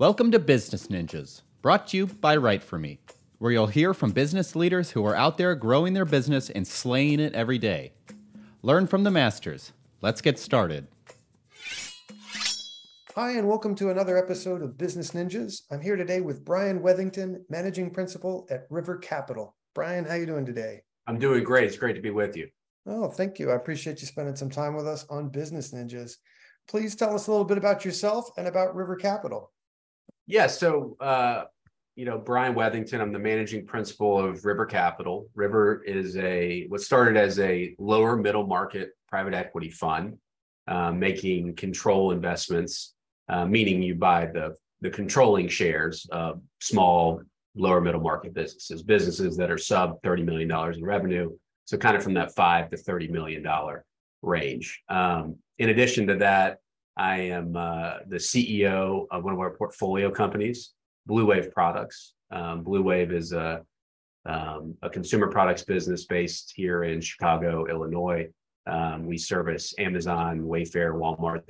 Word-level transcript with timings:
Welcome 0.00 0.30
to 0.30 0.38
Business 0.38 0.86
Ninjas, 0.86 1.42
brought 1.60 1.88
to 1.88 1.96
you 1.96 2.06
by 2.06 2.36
Write 2.36 2.62
For 2.62 2.78
Me, 2.78 3.00
where 3.38 3.50
you'll 3.50 3.66
hear 3.66 3.92
from 3.92 4.12
business 4.12 4.54
leaders 4.54 4.92
who 4.92 5.04
are 5.04 5.16
out 5.16 5.38
there 5.38 5.56
growing 5.56 5.92
their 5.92 6.04
business 6.04 6.50
and 6.50 6.64
slaying 6.64 7.18
it 7.18 7.34
every 7.34 7.58
day. 7.58 7.94
Learn 8.62 8.86
from 8.86 9.02
the 9.02 9.10
masters. 9.10 9.72
Let's 10.00 10.20
get 10.20 10.38
started. 10.38 10.86
Hi, 13.16 13.32
and 13.32 13.48
welcome 13.48 13.74
to 13.74 13.90
another 13.90 14.16
episode 14.16 14.62
of 14.62 14.78
Business 14.78 15.10
Ninjas. 15.10 15.62
I'm 15.72 15.80
here 15.80 15.96
today 15.96 16.20
with 16.20 16.44
Bryan 16.44 16.78
Wethington, 16.78 17.40
Managing 17.50 17.90
Principal 17.90 18.46
at 18.50 18.68
River 18.70 18.98
Capital. 18.98 19.56
Bryan, 19.74 20.04
how 20.04 20.12
are 20.12 20.18
you 20.18 20.26
doing 20.26 20.46
today? 20.46 20.82
I'm 21.08 21.18
doing 21.18 21.42
great. 21.42 21.64
It's 21.64 21.76
great 21.76 21.96
to 21.96 22.00
be 22.00 22.10
with 22.10 22.36
you. 22.36 22.48
Oh, 22.86 23.08
thank 23.08 23.40
you. 23.40 23.50
I 23.50 23.56
appreciate 23.56 24.00
you 24.00 24.06
spending 24.06 24.36
some 24.36 24.48
time 24.48 24.76
with 24.76 24.86
us 24.86 25.06
on 25.10 25.30
Business 25.30 25.72
Ninjas. 25.72 26.18
Please 26.68 26.94
tell 26.94 27.16
us 27.16 27.26
a 27.26 27.32
little 27.32 27.44
bit 27.44 27.58
about 27.58 27.84
yourself 27.84 28.30
and 28.36 28.46
about 28.46 28.76
River 28.76 28.94
Capital. 28.94 29.50
Yeah, 30.28 30.46
so 30.46 30.96
uh, 31.00 31.44
you 31.96 32.04
know, 32.04 32.18
Bryan 32.18 32.54
Wethington, 32.54 33.00
I'm 33.00 33.12
the 33.12 33.18
managing 33.18 33.66
principal 33.66 34.18
of 34.18 34.44
River 34.44 34.66
Capital. 34.66 35.28
River 35.34 35.82
is 35.84 36.16
a 36.18 36.66
what 36.68 36.82
started 36.82 37.16
as 37.16 37.40
a 37.40 37.74
lower 37.78 38.14
middle 38.14 38.46
market 38.46 38.90
private 39.08 39.32
equity 39.32 39.70
fund, 39.70 40.18
uh, 40.68 40.92
making 40.92 41.56
control 41.56 42.12
investments, 42.12 42.94
uh, 43.30 43.46
meaning 43.46 43.82
you 43.82 43.94
buy 43.94 44.26
the 44.26 44.54
the 44.82 44.90
controlling 44.90 45.48
shares 45.48 46.06
of 46.12 46.40
small 46.60 47.22
lower 47.56 47.80
middle 47.80 48.02
market 48.02 48.34
businesses, 48.34 48.82
businesses 48.82 49.36
that 49.38 49.50
are 49.50 49.58
sub 49.58 50.00
$30 50.02 50.24
million 50.24 50.50
in 50.74 50.84
revenue. 50.84 51.30
So 51.64 51.76
kind 51.76 51.96
of 51.96 52.02
from 52.02 52.14
that 52.14 52.34
five 52.34 52.70
to 52.70 52.76
$30 52.76 53.10
million 53.10 53.44
range. 54.22 54.82
Um, 54.88 55.36
in 55.58 55.70
addition 55.70 56.06
to 56.06 56.16
that, 56.16 56.58
I 56.98 57.20
am 57.20 57.56
uh, 57.56 57.98
the 58.08 58.16
CEO 58.16 59.06
of 59.10 59.22
one 59.22 59.32
of 59.32 59.38
our 59.38 59.52
portfolio 59.56 60.10
companies, 60.10 60.72
Blue 61.06 61.24
Wave 61.24 61.52
Products. 61.52 62.14
Um, 62.32 62.64
Blue 62.64 62.82
Wave 62.82 63.12
is 63.12 63.32
a, 63.32 63.62
um, 64.26 64.76
a 64.82 64.90
consumer 64.90 65.28
products 65.28 65.62
business 65.62 66.06
based 66.06 66.52
here 66.56 66.82
in 66.82 67.00
Chicago, 67.00 67.66
Illinois. 67.66 68.28
Um, 68.66 69.06
we 69.06 69.16
service 69.16 69.72
Amazon, 69.78 70.40
Wayfair, 70.40 70.92
Walmart, 70.92 71.42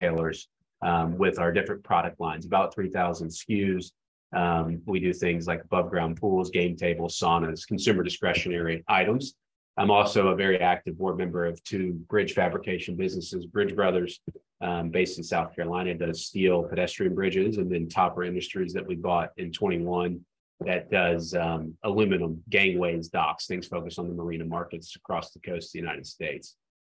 retailers 0.00 0.48
um, 0.82 1.16
with 1.16 1.38
our 1.38 1.50
different 1.50 1.82
product 1.82 2.20
lines, 2.20 2.44
about 2.44 2.74
3,000 2.74 3.28
SKUs. 3.28 3.92
Um, 4.32 4.82
we 4.86 5.00
do 5.00 5.14
things 5.14 5.46
like 5.46 5.64
above 5.64 5.90
ground 5.90 6.20
pools, 6.20 6.50
game 6.50 6.76
tables, 6.76 7.18
saunas, 7.18 7.66
consumer 7.66 8.02
discretionary 8.02 8.84
items. 8.86 9.34
I'm 9.76 9.90
also 9.90 10.28
a 10.28 10.36
very 10.36 10.60
active 10.60 10.98
board 10.98 11.16
member 11.16 11.46
of 11.46 11.62
two 11.64 11.92
bridge 12.08 12.34
fabrication 12.34 12.96
businesses, 12.96 13.46
Bridge 13.46 13.74
Brothers, 13.74 14.20
um, 14.60 14.90
based 14.90 15.16
in 15.18 15.24
South 15.24 15.54
Carolina, 15.54 15.94
does 15.94 16.26
steel 16.26 16.64
pedestrian 16.64 17.14
bridges, 17.14 17.56
and 17.56 17.70
then 17.70 17.88
Topper 17.88 18.24
Industries 18.24 18.72
that 18.74 18.86
we 18.86 18.94
bought 18.94 19.30
in 19.36 19.52
21 19.52 20.20
that 20.60 20.90
does 20.90 21.34
um, 21.34 21.74
aluminum 21.84 22.42
gangways, 22.50 23.08
docks, 23.08 23.46
things 23.46 23.66
focused 23.66 23.98
on 23.98 24.08
the 24.08 24.14
marina 24.14 24.44
markets 24.44 24.94
across 24.94 25.30
the 25.30 25.40
coast 25.40 25.68
of 25.68 25.72
the 25.72 25.78
United 25.78 26.06
States. 26.06 26.56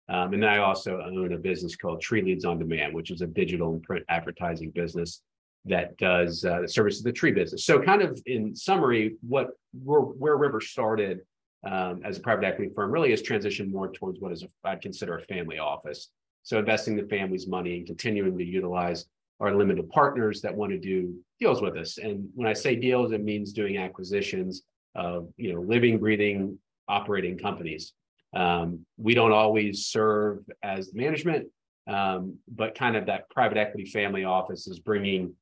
Um, 0.10 0.34
and 0.34 0.46
I 0.46 0.58
also 0.58 1.00
own 1.00 1.34
a 1.34 1.38
business 1.38 1.76
called 1.76 2.02
Tree 2.02 2.22
Leads 2.22 2.44
on 2.44 2.58
Demand, 2.58 2.94
which 2.94 3.12
is 3.12 3.22
a 3.22 3.28
digital 3.28 3.74
and 3.74 3.84
print 3.84 4.04
advertising 4.10 4.72
business 4.72 5.22
that 5.66 5.96
does 5.98 6.44
uh, 6.44 6.66
services 6.66 7.02
of 7.02 7.06
the 7.06 7.12
tree 7.12 7.32
business. 7.32 7.66
So, 7.66 7.80
kind 7.80 8.02
of 8.02 8.20
in 8.26 8.56
summary, 8.56 9.18
what 9.22 9.52
where 9.84 10.36
River 10.36 10.60
started 10.60 11.22
um, 11.64 12.02
as 12.04 12.18
a 12.18 12.22
private 12.22 12.46
equity 12.46 12.72
firm 12.74 12.92
really 12.92 13.12
has 13.12 13.22
transitioned 13.22 13.72
more 13.72 13.92
towards 13.92 14.20
what 14.20 14.32
is 14.32 14.44
a, 14.44 14.48
I'd 14.64 14.82
consider 14.82 15.18
a 15.18 15.22
family 15.22 15.60
office. 15.60 16.10
So, 16.44 16.58
investing 16.58 16.96
the 16.96 17.08
family's 17.08 17.48
money 17.48 17.78
and 17.78 17.86
continuing 17.86 18.38
to 18.38 18.44
utilize 18.44 19.06
our 19.40 19.56
limited 19.56 19.90
partners 19.90 20.42
that 20.42 20.56
want 20.56 20.72
to 20.72 20.78
do 20.78 21.16
deals 21.40 21.62
with 21.62 21.76
us. 21.78 21.98
And 21.98 22.30
when 22.36 22.48
I 22.48 22.54
say 22.54 22.76
deals, 22.76 23.12
it 23.12 23.24
means 23.24 23.54
doing 23.54 23.78
acquisitions 23.78 24.64
of 24.96 25.30
you 25.38 25.54
know 25.54 25.62
living, 25.62 26.00
breathing, 26.00 26.58
operating 26.88 27.38
companies. 27.38 27.94
Um, 28.34 28.86
we 28.98 29.14
don't 29.14 29.34
always 29.34 29.86
serve 29.86 30.40
as 30.64 30.94
management, 30.94 31.48
um, 31.88 32.38
but 32.48 32.76
kind 32.76 32.96
of 32.96 33.06
that 33.08 33.30
private 33.30 33.58
equity 33.58 33.86
family 33.86 34.24
office 34.24 34.68
is 34.68 34.80
bringing 34.80 35.34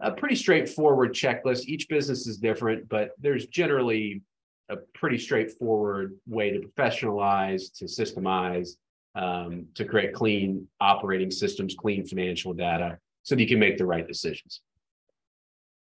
a 0.00 0.12
pretty 0.12 0.36
straightforward 0.36 1.12
checklist. 1.12 1.64
Each 1.64 1.88
business 1.88 2.26
is 2.26 2.38
different, 2.38 2.88
but 2.88 3.10
there's 3.18 3.46
generally 3.46 4.22
a 4.68 4.76
pretty 4.94 5.18
straightforward 5.18 6.16
way 6.26 6.50
to 6.50 6.60
professionalize, 6.60 7.72
to 7.78 7.86
systemize, 7.86 8.70
um, 9.14 9.66
to 9.74 9.84
create 9.84 10.12
clean 10.12 10.68
operating 10.80 11.30
systems, 11.30 11.74
clean 11.74 12.04
financial 12.06 12.52
data, 12.52 12.98
so 13.22 13.34
that 13.34 13.42
you 13.42 13.48
can 13.48 13.58
make 13.58 13.78
the 13.78 13.86
right 13.86 14.06
decisions. 14.06 14.60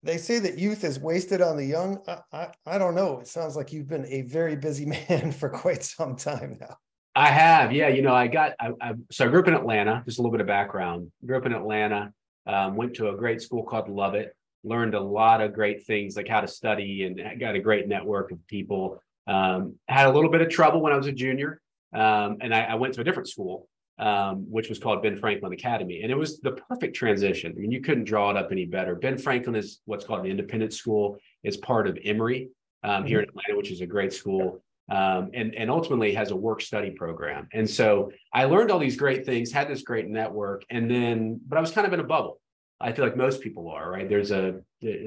They 0.03 0.17
say 0.17 0.39
that 0.39 0.57
youth 0.57 0.83
is 0.83 0.99
wasted 0.99 1.41
on 1.41 1.57
the 1.57 1.65
young. 1.65 1.99
I, 2.07 2.17
I, 2.33 2.47
I 2.65 2.77
don't 2.77 2.95
know. 2.95 3.19
It 3.19 3.27
sounds 3.27 3.55
like 3.55 3.71
you've 3.71 3.87
been 3.87 4.05
a 4.07 4.23
very 4.23 4.55
busy 4.55 4.85
man 5.09 5.31
for 5.31 5.49
quite 5.49 5.83
some 5.83 6.15
time 6.15 6.57
now. 6.59 6.75
I 7.13 7.27
have, 7.27 7.73
yeah. 7.73 7.89
You 7.89 8.01
know, 8.01 8.15
I 8.15 8.27
got 8.27 8.53
I, 8.59 8.71
I, 8.79 8.93
so 9.11 9.25
I 9.25 9.27
grew 9.27 9.41
up 9.41 9.47
in 9.47 9.53
Atlanta. 9.53 10.01
Just 10.05 10.17
a 10.17 10.21
little 10.21 10.31
bit 10.31 10.41
of 10.41 10.47
background. 10.47 11.11
Grew 11.25 11.37
up 11.37 11.45
in 11.45 11.53
Atlanta. 11.53 12.13
Um, 12.47 12.75
went 12.75 12.95
to 12.95 13.09
a 13.09 13.15
great 13.15 13.41
school 13.41 13.63
called 13.63 13.89
Lovett. 13.89 14.35
Learned 14.63 14.93
a 14.93 14.99
lot 14.99 15.41
of 15.41 15.53
great 15.53 15.85
things 15.85 16.15
like 16.15 16.27
how 16.27 16.41
to 16.41 16.47
study 16.47 17.03
and 17.03 17.39
got 17.39 17.55
a 17.55 17.59
great 17.59 17.87
network 17.87 18.31
of 18.31 18.45
people. 18.47 19.01
Um, 19.27 19.75
had 19.87 20.07
a 20.07 20.11
little 20.11 20.29
bit 20.29 20.41
of 20.41 20.49
trouble 20.49 20.81
when 20.81 20.93
I 20.93 20.97
was 20.97 21.07
a 21.07 21.11
junior, 21.11 21.61
um, 21.93 22.37
and 22.41 22.53
I, 22.53 22.61
I, 22.61 22.75
went 22.75 22.93
to 22.95 23.01
a 23.01 23.03
different 23.03 23.29
school, 23.29 23.67
um, 23.99 24.45
which 24.49 24.67
was 24.67 24.79
called 24.79 25.03
Ben 25.03 25.15
Franklin 25.15 25.53
Academy, 25.53 26.01
and 26.01 26.11
it 26.11 26.17
was 26.17 26.39
the 26.39 26.53
perfect 26.53 26.95
transition. 26.95 27.53
I 27.55 27.59
mean, 27.59 27.71
you 27.71 27.81
couldn't 27.81 28.05
draw 28.05 28.31
it 28.31 28.37
up 28.37 28.51
any 28.51 28.65
better. 28.65 28.95
Ben 28.95 29.17
Franklin 29.17 29.55
is 29.55 29.79
what's 29.85 30.05
called 30.05 30.25
an 30.25 30.31
independent 30.31 30.73
school. 30.73 31.17
It's 31.43 31.57
part 31.57 31.87
of 31.87 31.97
Emory 32.03 32.49
um, 32.83 33.05
here 33.05 33.19
in 33.19 33.27
mm-hmm. 33.27 33.37
Atlanta, 33.37 33.57
which 33.57 33.71
is 33.71 33.81
a 33.81 33.87
great 33.87 34.11
school 34.11 34.61
um, 34.91 35.31
and, 35.33 35.55
and 35.55 35.71
ultimately 35.71 36.13
has 36.13 36.31
a 36.31 36.35
work 36.35 36.61
study 36.61 36.91
program. 36.91 37.47
And 37.53 37.69
so 37.69 38.11
I 38.33 38.45
learned 38.45 38.71
all 38.71 38.79
these 38.79 38.97
great 38.97 39.25
things, 39.25 39.51
had 39.51 39.69
this 39.69 39.83
great 39.83 40.07
network, 40.07 40.63
and 40.69 40.91
then, 40.91 41.39
but 41.47 41.57
I 41.57 41.61
was 41.61 41.71
kind 41.71 41.87
of 41.87 41.93
in 41.93 42.01
a 42.01 42.03
bubble. 42.03 42.41
I 42.81 42.91
feel 42.91 43.05
like 43.05 43.15
most 43.15 43.41
people 43.41 43.69
are, 43.69 43.91
right? 43.91 44.09
There's 44.09 44.31
a, 44.31 44.61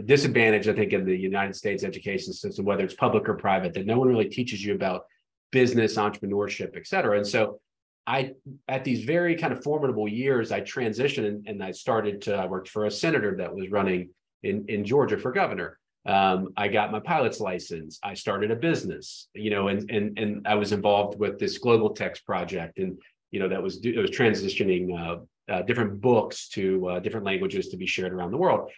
disadvantage, 0.04 0.68
I 0.68 0.72
think, 0.72 0.92
in 0.92 1.04
the 1.04 1.16
United 1.16 1.56
States 1.56 1.82
education 1.82 2.32
system, 2.32 2.64
whether 2.64 2.84
it's 2.84 2.94
public 2.94 3.28
or 3.28 3.34
private, 3.34 3.74
that 3.74 3.86
no 3.86 3.98
one 3.98 4.08
really 4.08 4.28
teaches 4.28 4.64
you 4.64 4.72
about 4.74 5.02
business, 5.50 5.96
entrepreneurship, 5.96 6.76
et 6.76 6.86
cetera. 6.86 7.16
And 7.16 7.26
so 7.26 7.58
I, 8.06 8.34
at 8.68 8.84
these 8.84 9.04
very 9.04 9.34
kind 9.36 9.52
of 9.52 9.64
formidable 9.64 10.06
years, 10.06 10.52
I 10.52 10.60
transitioned 10.60 11.26
and, 11.26 11.48
and 11.48 11.62
I 11.62 11.72
started 11.72 12.22
to, 12.22 12.36
I 12.36 12.46
worked 12.46 12.68
for 12.68 12.86
a 12.86 12.90
senator 12.90 13.36
that 13.38 13.52
was 13.52 13.70
running 13.70 14.10
in, 14.44 14.64
in 14.68 14.84
Georgia 14.84 15.18
for 15.18 15.32
governor. 15.32 15.78
Um, 16.06 16.52
I 16.56 16.68
got 16.68 16.92
my 16.92 17.00
pilot's 17.00 17.40
license. 17.40 17.98
I 18.02 18.14
started 18.14 18.50
a 18.50 18.56
business, 18.56 19.28
you 19.34 19.50
know, 19.50 19.68
and 19.68 19.90
and 19.90 20.18
and 20.18 20.46
I 20.46 20.54
was 20.54 20.70
involved 20.72 21.18
with 21.18 21.38
this 21.38 21.56
global 21.56 21.90
text 21.94 22.26
project, 22.26 22.78
and 22.78 22.98
you 23.30 23.40
know 23.40 23.48
that 23.48 23.62
was 23.62 23.80
it 23.82 23.96
was 23.96 24.10
transitioning 24.10 24.84
uh, 24.94 25.20
uh, 25.48 25.62
different 25.62 26.00
books 26.00 26.48
to 26.50 26.88
uh, 26.88 27.00
different 27.00 27.26
languages 27.26 27.68
to 27.68 27.76
be 27.76 27.86
shared 27.86 28.12
around 28.12 28.30
the 28.30 28.38
world. 28.38 28.70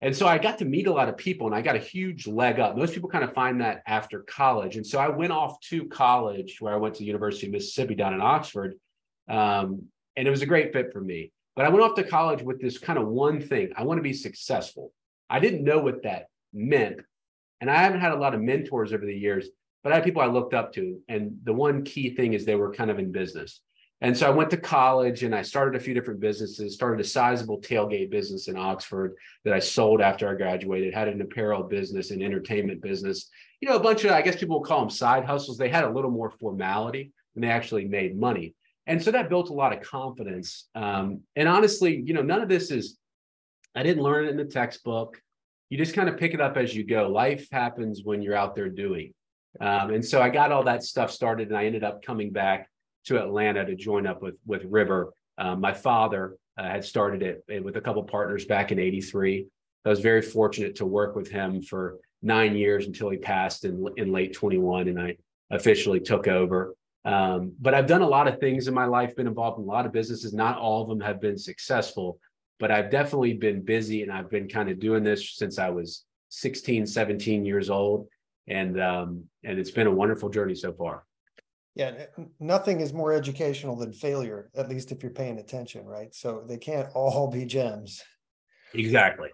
And 0.00 0.16
so 0.16 0.26
I 0.26 0.38
got 0.38 0.58
to 0.58 0.64
meet 0.64 0.88
a 0.88 0.92
lot 0.92 1.08
of 1.08 1.16
people, 1.16 1.46
and 1.46 1.54
I 1.54 1.62
got 1.62 1.76
a 1.76 1.80
huge 1.80 2.26
leg 2.26 2.58
up. 2.58 2.76
Most 2.76 2.92
people 2.92 3.08
kind 3.08 3.22
of 3.22 3.32
find 3.34 3.60
that 3.60 3.82
after 3.86 4.22
college, 4.22 4.76
and 4.76 4.86
so 4.86 4.98
I 4.98 5.08
went 5.08 5.32
off 5.32 5.60
to 5.70 5.84
college, 5.86 6.60
where 6.60 6.74
I 6.74 6.76
went 6.76 6.94
to 6.96 7.00
the 7.00 7.06
University 7.06 7.46
of 7.46 7.52
Mississippi 7.52 7.94
down 7.94 8.12
in 8.12 8.20
Oxford, 8.20 8.74
um, 9.28 9.82
and 10.16 10.26
it 10.26 10.30
was 10.30 10.42
a 10.42 10.46
great 10.46 10.72
fit 10.72 10.92
for 10.92 11.00
me. 11.00 11.30
But 11.54 11.66
I 11.66 11.68
went 11.68 11.84
off 11.84 11.94
to 11.96 12.04
college 12.04 12.42
with 12.42 12.60
this 12.60 12.78
kind 12.78 12.98
of 12.98 13.06
one 13.06 13.40
thing: 13.40 13.72
I 13.76 13.84
want 13.84 13.98
to 13.98 14.02
be 14.02 14.12
successful. 14.12 14.92
I 15.30 15.38
didn't 15.38 15.64
know 15.64 15.78
what 15.78 16.02
that 16.02 16.26
meant. 16.52 17.00
And 17.60 17.70
I 17.70 17.76
haven't 17.76 18.00
had 18.00 18.12
a 18.12 18.16
lot 18.16 18.34
of 18.34 18.40
mentors 18.40 18.92
over 18.92 19.06
the 19.06 19.16
years, 19.16 19.48
but 19.82 19.92
I 19.92 19.96
had 19.96 20.04
people 20.04 20.20
I 20.20 20.26
looked 20.26 20.52
up 20.52 20.72
to. 20.74 20.98
And 21.08 21.38
the 21.44 21.52
one 21.52 21.84
key 21.84 22.14
thing 22.14 22.32
is 22.32 22.44
they 22.44 22.56
were 22.56 22.74
kind 22.74 22.90
of 22.90 22.98
in 22.98 23.12
business. 23.12 23.60
And 24.02 24.16
so 24.16 24.26
I 24.26 24.30
went 24.30 24.50
to 24.50 24.56
college 24.56 25.22
and 25.22 25.34
I 25.34 25.42
started 25.42 25.80
a 25.80 25.82
few 25.82 25.94
different 25.94 26.20
businesses, 26.20 26.74
started 26.74 27.00
a 27.00 27.08
sizable 27.08 27.60
tailgate 27.60 28.10
business 28.10 28.48
in 28.48 28.56
Oxford 28.56 29.14
that 29.44 29.54
I 29.54 29.58
sold 29.58 30.00
after 30.00 30.28
I 30.28 30.34
graduated, 30.34 30.92
had 30.92 31.08
an 31.08 31.20
apparel 31.20 31.62
business, 31.62 32.10
an 32.10 32.20
entertainment 32.20 32.82
business, 32.82 33.30
you 33.60 33.68
know, 33.68 33.76
a 33.76 33.82
bunch 33.82 34.04
of, 34.04 34.10
I 34.10 34.22
guess 34.22 34.36
people 34.36 34.58
will 34.58 34.66
call 34.66 34.80
them 34.80 34.90
side 34.90 35.24
hustles. 35.24 35.56
They 35.56 35.68
had 35.68 35.84
a 35.84 35.90
little 35.90 36.10
more 36.10 36.30
formality 36.30 37.12
and 37.34 37.44
they 37.44 37.48
actually 37.48 37.86
made 37.86 38.18
money. 38.18 38.54
And 38.86 39.02
so 39.02 39.12
that 39.12 39.28
built 39.28 39.50
a 39.50 39.54
lot 39.54 39.72
of 39.72 39.80
confidence. 39.82 40.68
Um, 40.74 41.20
and 41.36 41.48
honestly, 41.48 42.02
you 42.04 42.12
know, 42.12 42.22
none 42.22 42.42
of 42.42 42.48
this 42.48 42.70
is, 42.70 42.98
I 43.74 43.82
didn't 43.82 44.02
learn 44.02 44.26
it 44.26 44.30
in 44.30 44.36
the 44.36 44.44
textbook 44.44 45.16
you 45.72 45.78
just 45.78 45.94
kind 45.94 46.10
of 46.10 46.18
pick 46.18 46.34
it 46.34 46.40
up 46.42 46.58
as 46.58 46.74
you 46.76 46.84
go. 46.84 47.08
Life 47.08 47.48
happens 47.50 48.02
when 48.04 48.20
you're 48.20 48.36
out 48.36 48.54
there 48.54 48.68
doing. 48.68 49.14
Um, 49.58 49.94
and 49.94 50.04
so 50.04 50.20
I 50.20 50.28
got 50.28 50.52
all 50.52 50.64
that 50.64 50.82
stuff 50.82 51.10
started, 51.10 51.48
and 51.48 51.56
I 51.56 51.64
ended 51.64 51.82
up 51.82 52.02
coming 52.02 52.30
back 52.30 52.68
to 53.06 53.18
Atlanta 53.18 53.64
to 53.64 53.74
join 53.74 54.06
up 54.06 54.22
with 54.22 54.36
with 54.46 54.64
River. 54.64 55.12
Um, 55.38 55.60
my 55.60 55.72
father 55.72 56.36
uh, 56.58 56.64
had 56.64 56.84
started 56.84 57.22
it 57.22 57.64
with 57.64 57.76
a 57.76 57.80
couple 57.80 58.02
partners 58.04 58.44
back 58.44 58.72
in 58.72 58.78
'83. 58.78 59.46
I 59.84 59.88
was 59.88 60.00
very 60.00 60.22
fortunate 60.22 60.76
to 60.76 60.86
work 60.86 61.16
with 61.16 61.28
him 61.30 61.62
for 61.62 61.98
nine 62.22 62.56
years 62.56 62.86
until 62.86 63.10
he 63.10 63.18
passed 63.18 63.64
in 63.64 63.84
in 63.96 64.12
late 64.12 64.32
21, 64.32 64.88
and 64.88 65.00
I 65.00 65.16
officially 65.50 66.00
took 66.00 66.28
over. 66.28 66.74
Um, 67.04 67.52
but 67.60 67.74
I've 67.74 67.86
done 67.86 68.02
a 68.02 68.08
lot 68.08 68.28
of 68.28 68.38
things 68.38 68.68
in 68.68 68.74
my 68.74 68.84
life, 68.84 69.16
been 69.16 69.26
involved 69.26 69.58
in 69.58 69.64
a 69.64 69.68
lot 69.68 69.86
of 69.86 69.92
businesses. 69.92 70.32
Not 70.32 70.56
all 70.56 70.82
of 70.82 70.88
them 70.88 71.00
have 71.00 71.20
been 71.20 71.36
successful, 71.36 72.20
but 72.60 72.70
I've 72.70 72.90
definitely 72.90 73.34
been 73.34 73.60
busy 73.60 74.02
and 74.02 74.12
I've 74.12 74.30
been 74.30 74.48
kind 74.48 74.70
of 74.70 74.78
doing 74.78 75.02
this 75.02 75.34
since 75.34 75.58
I 75.58 75.70
was 75.70 76.04
16, 76.28 76.86
17 76.86 77.44
years 77.44 77.70
old. 77.70 78.06
And 78.46 78.80
um, 78.80 79.24
and 79.44 79.58
it's 79.58 79.70
been 79.70 79.86
a 79.86 79.92
wonderful 79.92 80.28
journey 80.28 80.54
so 80.54 80.72
far. 80.72 81.04
Yeah, 81.74 82.04
nothing 82.38 82.80
is 82.80 82.92
more 82.92 83.12
educational 83.12 83.76
than 83.76 83.92
failure, 83.92 84.50
at 84.54 84.68
least 84.68 84.92
if 84.92 85.02
you're 85.02 85.12
paying 85.12 85.38
attention, 85.38 85.86
right? 85.86 86.14
So 86.14 86.44
they 86.46 86.58
can't 86.58 86.88
all 86.94 87.30
be 87.30 87.46
gems. 87.46 88.02
Exactly. 88.74 89.30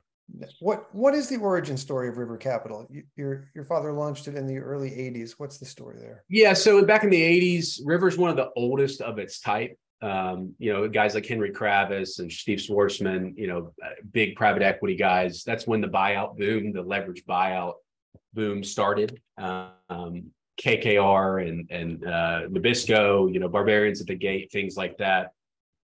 What 0.61 0.94
what 0.94 1.14
is 1.14 1.29
the 1.29 1.38
origin 1.38 1.79
story 1.79 2.08
of 2.08 2.19
River 2.19 2.37
Capital? 2.37 2.87
your 3.17 3.49
your 3.55 3.64
father 3.64 3.93
launched 3.93 4.29
it 4.29 4.35
in 4.35 4.46
the 4.46 4.58
early 4.58 4.90
80s. 4.90 5.32
What's 5.38 5.58
the 5.58 5.64
story 5.64 5.96
there? 5.99 6.25
Yeah, 6.29 6.52
so 6.52 6.85
back 6.85 7.02
in 7.02 7.11
the 7.11 7.56
80s, 7.56 7.81
River's 7.85 8.19
one 8.19 8.29
of 8.31 8.37
the 8.37 8.50
oldest 8.55 9.00
of 9.00 9.19
its 9.19 9.40
type 9.40 9.79
um, 10.00 10.55
you 10.58 10.73
know, 10.73 10.88
guys 10.88 11.14
like 11.14 11.26
Henry 11.26 11.50
Kravis 11.50 12.20
and 12.20 12.31
Steve 12.31 12.58
Schwarzman, 12.58 13.37
you 13.37 13.49
know, 13.49 13.73
big 14.12 14.37
private 14.37 14.62
equity 14.62 14.94
guys. 14.94 15.43
That's 15.44 15.67
when 15.67 15.81
the 15.81 15.88
buyout 15.88 16.37
boom, 16.37 16.73
the 16.73 16.82
leverage 16.82 17.25
buyout 17.29 17.75
boom 18.32 18.62
started. 18.62 19.20
Um, 19.37 20.31
KKR 20.60 21.49
and 21.49 21.70
and 21.70 22.05
uh, 22.05 22.49
Nabisco, 22.49 23.32
you 23.32 23.40
know, 23.40 23.49
Barbarians 23.49 24.00
at 24.00 24.06
the 24.06 24.14
Gate, 24.14 24.50
things 24.50 24.76
like 24.76 24.99
that. 24.99 25.32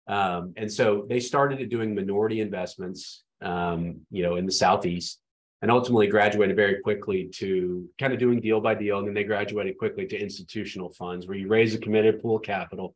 Um, 0.07 0.53
and 0.57 0.71
so 0.71 1.05
they 1.07 1.19
started 1.19 1.69
doing 1.69 1.95
minority 1.95 2.41
investments, 2.41 3.23
um, 3.41 4.01
you 4.11 4.23
know, 4.23 4.35
in 4.35 4.45
the 4.45 4.51
southeast, 4.51 5.19
and 5.61 5.71
ultimately 5.71 6.07
graduated 6.07 6.55
very 6.55 6.81
quickly 6.81 7.29
to 7.35 7.87
kind 7.99 8.11
of 8.11 8.19
doing 8.19 8.41
deal 8.41 8.59
by 8.59 8.75
deal. 8.75 8.99
And 8.99 9.07
then 9.07 9.13
they 9.13 9.23
graduated 9.23 9.77
quickly 9.77 10.05
to 10.07 10.17
institutional 10.17 10.89
funds, 10.89 11.27
where 11.27 11.37
you 11.37 11.47
raise 11.47 11.73
a 11.73 11.79
committed 11.79 12.21
pool 12.21 12.37
of 12.37 12.43
capital 12.43 12.95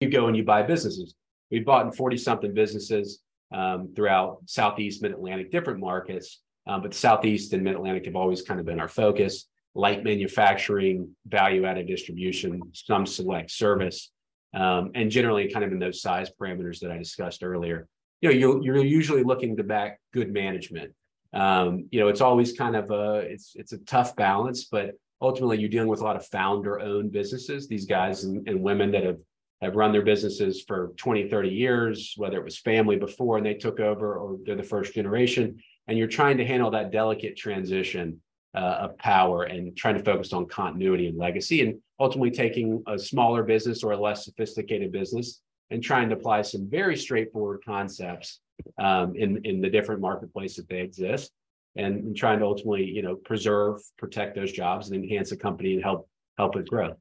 you 0.00 0.08
go 0.08 0.26
and 0.26 0.36
you 0.36 0.42
buy 0.42 0.62
businesses. 0.62 1.14
We 1.50 1.60
bought 1.60 1.86
in 1.86 1.92
40 1.92 2.16
something 2.16 2.54
businesses 2.54 3.20
um, 3.52 3.92
throughout 3.94 4.38
Southeast, 4.46 5.02
Mid 5.02 5.12
Atlantic, 5.12 5.52
different 5.52 5.78
markets. 5.78 6.40
Um, 6.66 6.82
but 6.82 6.92
the 6.92 6.96
Southeast 6.96 7.52
and 7.52 7.62
Mid 7.62 7.74
Atlantic 7.74 8.06
have 8.06 8.16
always 8.16 8.42
kind 8.42 8.58
of 8.60 8.66
been 8.66 8.80
our 8.80 8.88
focus 8.88 9.46
light 9.74 10.04
manufacturing, 10.04 11.14
value 11.26 11.64
added 11.64 11.86
distribution, 11.86 12.60
some 12.72 13.06
select 13.06 13.50
service, 13.50 14.10
um, 14.54 14.90
and 14.94 15.10
generally 15.10 15.48
kind 15.48 15.64
of 15.64 15.72
in 15.72 15.78
those 15.78 16.02
size 16.02 16.30
parameters 16.40 16.80
that 16.80 16.90
I 16.90 16.98
discussed 16.98 17.42
earlier. 17.42 17.86
You 18.20 18.30
know, 18.30 18.34
you're, 18.34 18.62
you're 18.62 18.84
usually 18.84 19.22
looking 19.22 19.56
to 19.56 19.64
back 19.64 20.00
good 20.12 20.32
management. 20.32 20.92
Um, 21.32 21.86
you 21.90 22.00
know, 22.00 22.08
it's 22.08 22.20
always 22.20 22.52
kind 22.52 22.74
of 22.74 22.90
a 22.90 23.18
it's 23.20 23.52
it's 23.54 23.72
a 23.72 23.78
tough 23.78 24.16
balance, 24.16 24.64
but 24.64 24.96
ultimately 25.22 25.58
you're 25.58 25.68
dealing 25.68 25.88
with 25.88 26.00
a 26.00 26.04
lot 26.04 26.16
of 26.16 26.26
founder 26.26 26.80
owned 26.80 27.12
businesses. 27.12 27.68
These 27.68 27.86
guys 27.86 28.24
and, 28.24 28.46
and 28.48 28.60
women 28.60 28.90
that 28.90 29.04
have 29.04 29.18
have 29.62 29.76
run 29.76 29.92
their 29.92 30.02
businesses 30.02 30.64
for 30.66 30.92
20, 30.96 31.28
30 31.28 31.48
years, 31.50 32.14
whether 32.16 32.38
it 32.38 32.44
was 32.44 32.58
family 32.58 32.96
before 32.96 33.36
and 33.36 33.44
they 33.44 33.54
took 33.54 33.78
over 33.78 34.16
or 34.16 34.38
they're 34.44 34.56
the 34.56 34.62
first 34.62 34.94
generation. 34.94 35.58
And 35.86 35.98
you're 35.98 36.08
trying 36.08 36.38
to 36.38 36.46
handle 36.46 36.70
that 36.70 36.90
delicate 36.90 37.36
transition 37.36 38.20
uh, 38.54 38.78
of 38.80 38.98
power 38.98 39.44
and 39.44 39.76
trying 39.76 39.96
to 39.96 40.02
focus 40.02 40.32
on 40.32 40.46
continuity 40.46 41.06
and 41.06 41.18
legacy 41.18 41.62
and 41.62 41.78
ultimately 41.98 42.30
taking 42.30 42.82
a 42.88 42.98
smaller 42.98 43.42
business 43.42 43.82
or 43.82 43.92
a 43.92 43.96
less 43.96 44.24
sophisticated 44.24 44.90
business 44.90 45.40
and 45.70 45.82
trying 45.82 46.08
to 46.08 46.16
apply 46.16 46.42
some 46.42 46.68
very 46.68 46.96
straightforward 46.96 47.60
concepts 47.64 48.40
um, 48.78 49.14
in, 49.14 49.40
in 49.44 49.60
the 49.60 49.70
different 49.70 50.00
marketplace 50.00 50.56
that 50.56 50.68
they 50.68 50.80
exist 50.80 51.30
and, 51.76 52.02
and 52.04 52.16
trying 52.16 52.40
to 52.40 52.44
ultimately, 52.44 52.84
you 52.84 53.02
know, 53.02 53.14
preserve, 53.14 53.80
protect 53.96 54.34
those 54.34 54.50
jobs 54.50 54.90
and 54.90 55.02
enhance 55.02 55.30
the 55.30 55.36
company 55.36 55.74
and 55.74 55.82
help 55.82 56.08
help 56.36 56.56
it 56.56 56.68
grow. 56.68 56.94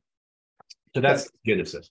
So 0.94 1.01
that's 1.01 1.30
Genesis 1.46 1.90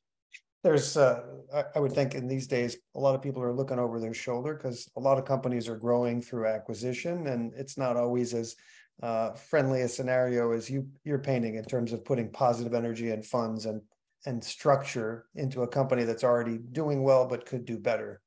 there's 0.65 0.97
uh, 0.97 1.23
I, 1.55 1.65
I 1.77 1.81
would 1.81 1.93
think 1.93 2.15
in 2.15 2.27
these 2.27 2.47
days 2.47 2.77
a 2.95 3.01
lot 3.01 3.15
of 3.15 3.23
people 3.23 3.43
are 3.43 3.53
looking 3.53 3.79
over 3.79 4.01
their 4.01 4.15
shoulder 4.15 4.55
because 4.55 4.91
a 4.97 5.01
lot 5.01 5.19
of 5.19 5.25
companies 5.25 5.69
are 5.69 5.77
growing 5.77 6.21
through 6.21 6.47
acquisition 6.47 7.29
and 7.29 7.53
it's 7.57 7.79
not 7.79 7.97
always 7.97 8.35
as 8.35 8.57
uh, 9.03 9.33
friendly 9.33 9.83
a 9.83 9.89
scenario 9.89 10.53
as 10.53 10.69
you 10.69 10.87
you're 11.05 11.19
painting 11.19 11.55
in 11.57 11.65
terms 11.65 11.93
of 11.93 12.05
putting 12.05 12.31
positive 12.31 12.75
energy 12.75 13.11
and 13.11 13.25
funds 13.25 13.67
and 13.67 13.81
and 14.27 14.43
structure 14.43 15.27
into 15.37 15.63
a 15.63 15.69
company 15.69 16.05
that's 16.05 16.25
already 16.25 16.59
doing 16.59 17.03
well 17.03 17.27
but 17.27 17.47
could 17.47 17.65
do 17.65 17.79
better. 17.79 18.21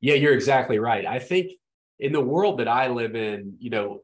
Yeah 0.00 0.14
you're 0.14 0.34
exactly 0.34 0.78
right. 0.78 1.04
I 1.06 1.18
think 1.18 1.52
in 1.98 2.12
the 2.12 2.20
world 2.20 2.58
that 2.58 2.68
i 2.68 2.88
live 2.88 3.14
in 3.14 3.54
you 3.58 3.68
know 3.68 4.00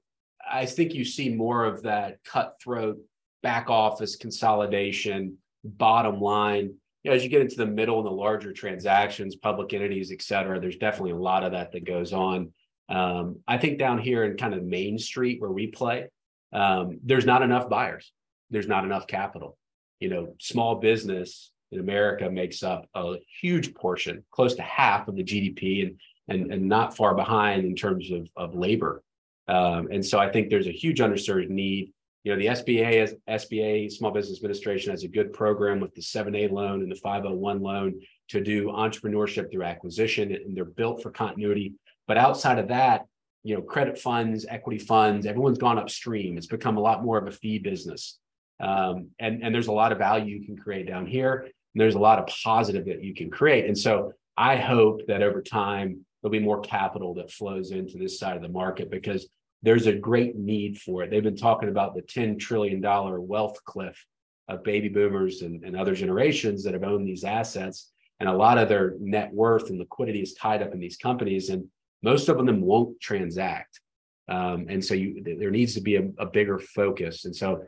i 0.51 0.67
think 0.67 0.93
you 0.93 1.03
see 1.03 1.35
more 1.35 1.65
of 1.65 1.83
that 1.83 2.23
cutthroat 2.25 2.99
back 3.43 3.71
office 3.71 4.17
consolidation 4.17 5.39
bottom 5.67 6.21
line. 6.21 6.75
You 7.03 7.11
know, 7.11 7.17
as 7.17 7.23
you 7.23 7.29
get 7.29 7.43
into 7.43 7.57
the 7.57 7.67
middle 7.67 7.99
and 7.99 8.07
the 8.07 8.11
larger 8.11 8.53
transactions, 8.53 9.37
public 9.37 9.73
entities, 9.73 10.11
et 10.11 10.23
cetera, 10.23 10.59
there's 10.59 10.77
definitely 10.77 11.13
a 11.13 11.17
lot 11.17 11.45
of 11.45 11.53
that 11.53 11.73
that 11.73 11.85
goes 11.85 12.13
on. 12.13 12.53
Um, 12.89 13.41
I 13.47 13.59
think 13.59 13.79
down 13.79 13.99
here 13.99 14.25
in 14.25 14.37
kind 14.37 14.55
of 14.55 14.63
Main 14.63 14.99
Street 14.99 15.41
where 15.41 15.51
we 15.51 15.69
play, 15.69 16.07
um, 16.53 16.99
there's 17.03 17.27
not 17.27 17.43
enough 17.43 17.69
buyers. 17.69 18.13
There's 18.51 18.69
not 18.69 18.85
enough 18.85 19.07
capital. 19.07 19.59
You 20.01 20.11
know, 20.11 20.35
small 20.41 20.77
business 20.77 21.51
in 21.73 21.81
America 21.81 22.31
makes 22.31 22.63
up 22.63 22.89
a 22.95 23.17
huge 23.41 23.75
portion, 23.75 24.25
close 24.31 24.55
to 24.55 24.63
half 24.63 25.09
of 25.09 25.17
the 25.17 25.25
GDP, 25.25 25.83
and 25.83 26.01
and 26.29 26.53
and 26.53 26.69
not 26.69 26.97
far 26.97 27.15
behind 27.15 27.65
in 27.65 27.75
terms 27.75 28.11
of 28.11 28.29
of 28.37 28.55
labor. 28.55 29.03
Um, 29.49 29.89
and 29.91 30.05
so 30.05 30.19
I 30.19 30.31
think 30.31 30.51
there's 30.51 30.67
a 30.67 30.73
huge 30.73 30.99
underserved 30.99 31.51
need 31.51 31.93
you 32.27 32.33
know, 32.33 32.39
the 32.41 32.47
SBA 32.47 33.15
SBA 33.29 33.93
Small 33.93 34.11
Business 34.11 34.39
Administration 34.39 34.91
has 34.91 35.05
a 35.05 35.09
good 35.09 35.33
program 35.33 35.79
with 35.79 35.95
the 35.95 36.01
7A 36.01 36.51
loan 36.51 36.83
and 36.83 36.91
the 36.91 36.97
501 36.97 37.63
loan 37.63 38.01
to 38.31 38.41
do 38.41 38.67
entrepreneurship 38.67 39.49
through 39.49 39.63
acquisition, 39.63 40.33
and 40.33 40.57
they're 40.57 40.65
built 40.65 41.05
for 41.05 41.13
continuity. 41.13 41.75
But 42.07 42.19
outside 42.19 42.59
of 42.59 42.69
that, 42.69 43.07
you 43.43 43.55
know, 43.55 43.63
credit 43.63 43.99
funds, 43.99 44.47
equity 44.49 44.79
funds, 44.79 45.27
everyone's 45.27 45.59
gone 45.59 45.79
upstream. 45.79 46.37
It's 46.37 46.47
become 46.47 46.77
a 46.77 46.81
lot 46.81 47.05
more 47.05 47.19
of 47.19 47.29
a 47.29 47.33
fee 47.33 47.59
business. 47.59 48.19
Um, 48.59 49.11
and, 49.19 49.43
and 49.43 49.55
there's 49.55 49.69
a 49.69 49.73
lot 49.73 49.93
of 49.93 49.99
value 49.99 50.37
you 50.37 50.45
can 50.45 50.57
create 50.57 50.89
down 50.89 51.07
here. 51.07 51.43
And 51.43 51.81
there's 51.81 51.95
a 51.95 52.01
lot 52.01 52.19
of 52.19 52.27
positive 52.27 52.87
that 52.87 53.05
you 53.05 53.15
can 53.15 53.31
create. 53.31 53.67
And 53.67 53.79
so 53.79 54.13
I 54.37 54.57
hope 54.57 55.07
that 55.07 55.23
over 55.23 55.43
time, 55.43 56.05
there'll 56.23 56.33
be 56.33 56.41
more 56.41 56.61
capital 56.61 57.15
that 57.15 57.31
flows 57.31 57.71
into 57.71 57.99
this 57.99 58.19
side 58.19 58.37
of 58.37 58.43
the 58.43 58.49
market 58.49 58.91
because 58.91 59.29
there's 59.63 59.87
a 59.87 59.93
great 59.93 60.37
need 60.37 60.79
for 60.79 61.03
it. 61.03 61.11
They've 61.11 61.23
been 61.23 61.37
talking 61.37 61.69
about 61.69 61.95
the 61.95 62.03
$10 62.03 62.39
trillion 62.39 62.81
wealth 62.83 63.63
cliff 63.65 64.05
of 64.49 64.63
baby 64.65 64.89
boomers 64.89 65.43
and, 65.43 65.63
and 65.65 65.77
other 65.77 65.95
generations 65.95 66.65
that 66.65 66.75
have 66.75 66.85
owned 66.85 67.07
these 67.07 67.25
assets. 67.25 67.93
And 68.21 68.29
a 68.29 68.37
lot 68.37 68.59
of 68.59 68.69
their 68.69 68.95
net 68.99 69.33
worth 69.33 69.71
and 69.71 69.79
liquidity 69.79 70.21
is 70.23 70.35
tied 70.35 70.63
up 70.63 70.73
in 70.73 70.81
these 70.81 70.97
companies, 70.97 71.51
and 71.51 71.67
most 72.03 72.29
of 72.29 72.45
them 72.45 72.61
won't 72.61 73.01
transact. 73.01 73.81
Um, 74.29 74.67
and 74.69 74.85
so 74.85 74.95
you, 74.95 75.23
there 75.39 75.51
needs 75.51 75.75
to 75.75 75.81
be 75.81 75.97
a, 75.97 76.09
a 76.19 76.27
bigger 76.27 76.59
focus. 76.59 77.25
And 77.25 77.35
so 77.35 77.63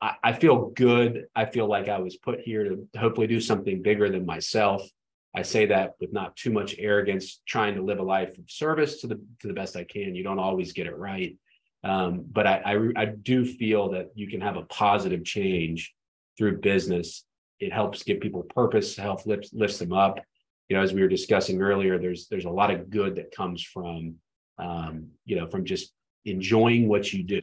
I, 0.00 0.14
I, 0.22 0.32
feel 0.32 0.70
good. 0.70 1.26
I 1.34 1.46
feel 1.46 1.66
like 1.66 1.88
I 1.88 1.98
was 1.98 2.16
put 2.16 2.40
here 2.40 2.64
to 2.64 2.88
hopefully 2.98 3.26
do 3.26 3.40
something 3.40 3.82
bigger 3.82 4.08
than 4.08 4.24
myself. 4.24 4.88
I 5.34 5.42
say 5.42 5.66
that 5.66 5.94
with 6.00 6.12
not 6.12 6.36
too 6.36 6.50
much 6.50 6.74
arrogance, 6.78 7.42
trying 7.46 7.74
to 7.74 7.82
live 7.82 7.98
a 7.98 8.02
life 8.02 8.38
of 8.38 8.50
service 8.50 9.00
to 9.02 9.06
the 9.06 9.20
to 9.40 9.48
the 9.48 9.52
best 9.52 9.76
I 9.76 9.84
can. 9.84 10.14
You 10.14 10.24
don't 10.24 10.38
always 10.38 10.72
get 10.72 10.86
it 10.86 10.96
right, 10.96 11.36
um, 11.84 12.24
but 12.32 12.46
I, 12.46 12.62
I 12.64 13.02
I 13.02 13.04
do 13.04 13.44
feel 13.44 13.90
that 13.90 14.08
you 14.14 14.26
can 14.28 14.40
have 14.40 14.56
a 14.56 14.62
positive 14.62 15.24
change 15.24 15.94
through 16.36 16.60
business. 16.60 17.24
It 17.60 17.72
helps 17.72 18.02
give 18.02 18.20
people 18.20 18.42
purpose, 18.42 18.96
helps 18.96 19.26
lifts 19.26 19.52
lifts 19.52 19.78
them 19.78 19.92
up. 19.92 20.18
You 20.68 20.76
know, 20.76 20.82
as 20.82 20.92
we 20.92 21.00
were 21.00 21.08
discussing 21.08 21.60
earlier, 21.62 21.98
there's 21.98 22.28
there's 22.28 22.44
a 22.44 22.50
lot 22.50 22.70
of 22.70 22.90
good 22.90 23.16
that 23.16 23.34
comes 23.34 23.62
from 23.62 24.16
um, 24.58 25.08
you 25.24 25.36
know 25.36 25.46
from 25.46 25.64
just 25.64 25.92
enjoying 26.24 26.88
what 26.88 27.12
you 27.12 27.22
do, 27.22 27.40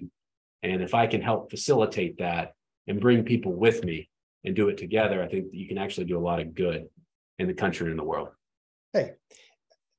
and 0.63 0.81
if 0.81 0.93
I 0.93 1.07
can 1.07 1.21
help 1.21 1.49
facilitate 1.49 2.19
that 2.19 2.53
and 2.87 2.99
bring 2.99 3.23
people 3.23 3.53
with 3.53 3.83
me 3.83 4.09
and 4.43 4.55
do 4.55 4.69
it 4.69 4.77
together, 4.77 5.23
I 5.23 5.27
think 5.27 5.47
you 5.51 5.67
can 5.67 5.77
actually 5.77 6.05
do 6.05 6.17
a 6.17 6.21
lot 6.21 6.39
of 6.39 6.53
good 6.53 6.85
in 7.39 7.47
the 7.47 7.53
country 7.53 7.85
and 7.85 7.91
in 7.91 7.97
the 7.97 8.03
world. 8.03 8.29
Hey, 8.93 9.13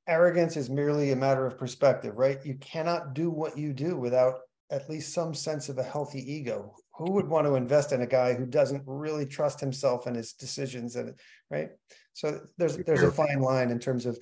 arrogance 0.07 0.55
is 0.55 0.69
merely 0.69 1.11
a 1.11 1.15
matter 1.15 1.45
of 1.45 1.57
perspective, 1.57 2.15
right? 2.17 2.43
You 2.45 2.55
cannot 2.55 3.13
do 3.13 3.29
what 3.29 3.57
you 3.57 3.73
do 3.73 3.97
without 3.97 4.39
at 4.71 4.89
least 4.89 5.13
some 5.13 5.33
sense 5.33 5.69
of 5.69 5.77
a 5.77 5.83
healthy 5.83 6.19
ego. 6.31 6.75
Who 6.97 7.11
would 7.11 7.27
want 7.27 7.45
to 7.45 7.55
invest 7.55 7.91
in 7.91 8.01
a 8.01 8.07
guy 8.07 8.33
who 8.33 8.45
doesn't 8.45 8.83
really 8.85 9.25
trust 9.25 9.59
himself 9.59 10.07
and 10.07 10.15
his 10.15 10.33
decisions 10.33 10.95
and 10.95 11.13
right? 11.51 11.69
So 12.17 12.41
there's 12.57 12.77
there's 12.77 13.03
a 13.03 13.11
fine 13.11 13.41
line 13.41 13.69
in 13.69 13.77
terms 13.77 14.07
of 14.07 14.17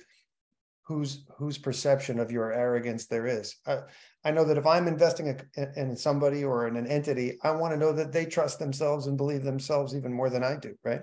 whose 0.82 1.24
whose 1.38 1.56
perception 1.56 2.20
of 2.20 2.30
your 2.30 2.52
arrogance 2.52 3.06
there 3.06 3.26
is. 3.26 3.56
I, 3.66 3.78
I 4.22 4.32
know 4.32 4.44
that 4.44 4.58
if 4.58 4.66
I'm 4.66 4.86
investing 4.86 5.40
in 5.76 5.96
somebody 5.96 6.44
or 6.44 6.68
in 6.68 6.76
an 6.76 6.86
entity, 6.86 7.38
I 7.42 7.52
want 7.52 7.72
to 7.72 7.78
know 7.78 7.92
that 7.92 8.12
they 8.12 8.26
trust 8.26 8.58
themselves 8.58 9.06
and 9.06 9.16
believe 9.16 9.44
themselves 9.44 9.96
even 9.96 10.12
more 10.12 10.28
than 10.28 10.44
I 10.44 10.56
do, 10.56 10.74
right? 10.84 11.00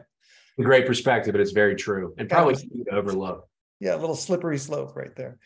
great 0.61 0.85
perspective, 0.85 1.31
but 1.31 1.41
it's 1.41 1.51
very 1.51 1.75
true 1.75 2.13
and 2.19 2.29
probably 2.29 2.63
overlooked. 2.91 3.49
Yeah, 3.79 3.95
a 3.95 3.97
little 3.97 4.15
slippery 4.15 4.59
slope 4.59 4.95
right 4.95 5.15
there. 5.15 5.39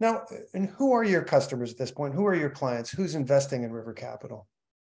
Now, 0.00 0.24
and 0.52 0.68
who 0.68 0.94
are 0.94 1.04
your 1.04 1.22
customers 1.22 1.70
at 1.70 1.78
this 1.78 1.92
point? 1.92 2.16
Who 2.16 2.26
are 2.26 2.34
your 2.34 2.50
clients? 2.50 2.90
Who's 2.90 3.14
investing 3.14 3.62
in 3.62 3.70
River 3.70 3.92
Capital? 3.92 4.48